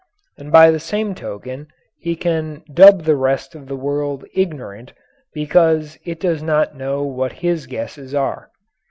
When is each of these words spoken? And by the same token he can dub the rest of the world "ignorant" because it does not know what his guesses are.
And 0.35 0.51
by 0.51 0.71
the 0.71 0.79
same 0.79 1.13
token 1.13 1.67
he 1.99 2.15
can 2.15 2.63
dub 2.73 3.03
the 3.03 3.15
rest 3.15 3.53
of 3.53 3.67
the 3.67 3.75
world 3.75 4.25
"ignorant" 4.33 4.93
because 5.31 5.95
it 6.03 6.19
does 6.19 6.41
not 6.41 6.75
know 6.75 7.03
what 7.03 7.33
his 7.45 7.67
guesses 7.67 8.15
are. 8.15 8.49